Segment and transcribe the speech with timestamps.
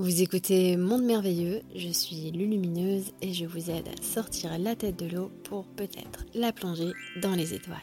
[0.00, 4.96] Vous écoutez Monde Merveilleux, je suis Lulumineuse et je vous aide à sortir la tête
[4.96, 7.76] de l'eau pour peut-être la plonger dans les étoiles.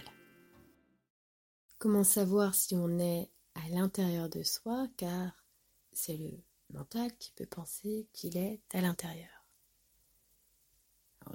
[1.78, 5.46] Comment savoir si on est à l'intérieur de soi car
[5.92, 6.32] c'est le
[6.74, 9.46] mental qui peut penser qu'il est à l'intérieur.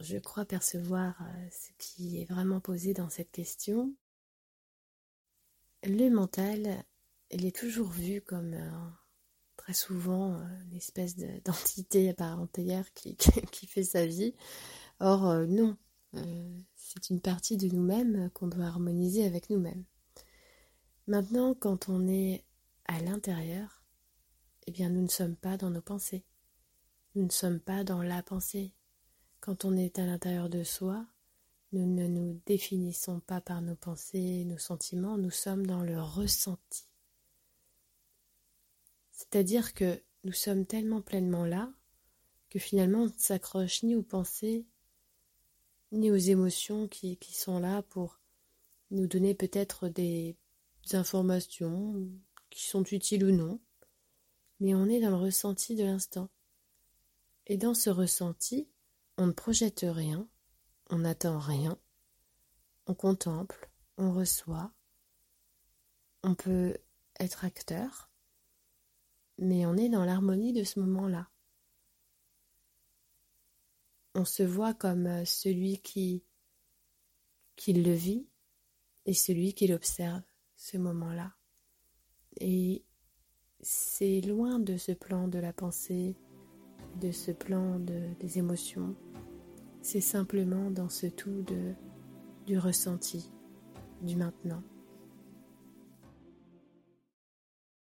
[0.00, 3.94] je crois percevoir euh, ce qui est vraiment posé dans cette question.
[5.84, 6.84] Le mental,
[7.30, 8.98] il est toujours vu comme un
[9.72, 12.14] souvent euh, une espèce d'entité
[12.94, 14.34] qui, fait sa vie.
[15.00, 15.76] Or, euh, non,
[16.14, 19.84] euh, c'est une partie de nous-mêmes qu'on doit harmoniser avec nous-mêmes.
[21.06, 22.44] Maintenant, quand on est
[22.86, 23.82] à l'intérieur,
[24.66, 26.24] eh bien, nous ne sommes pas dans nos pensées.
[27.14, 28.74] Nous ne sommes pas dans la pensée.
[29.40, 31.04] Quand on est à l'intérieur de soi,
[31.72, 36.91] nous ne nous définissons pas par nos pensées, nos sentiments, nous sommes dans le ressenti.
[39.32, 41.72] C'est-à-dire que nous sommes tellement pleinement là
[42.50, 44.66] que finalement on ne s'accroche ni aux pensées
[45.90, 48.20] ni aux émotions qui, sont là pour
[48.90, 50.36] nous donner peut-être des
[50.92, 52.10] informations
[52.50, 53.58] qui sont utiles ou non,
[54.60, 56.30] mais on est dans le ressenti de l'instant.
[57.46, 58.68] Et dans ce ressenti,
[59.16, 60.28] on ne projette rien,
[60.88, 61.78] on n'attend rien,
[62.86, 64.72] on contemple, on reçoit,
[66.22, 66.76] on peut
[67.18, 68.11] être acteur,
[69.42, 71.28] mais on est dans l'harmonie de ce moment-là.
[74.14, 76.22] On se voit comme euh, celui qui,
[77.56, 78.28] qui le vit
[79.06, 80.22] et celui qui l'observe,
[80.56, 81.32] ce moment-là.
[82.40, 82.84] Et
[83.60, 86.16] c'est loin de ce plan de la pensée,
[87.00, 88.94] de ce plan de, des émotions.
[89.80, 91.74] C'est simplement dans ce tout de,
[92.46, 93.32] du ressenti,
[94.02, 94.62] du maintenant.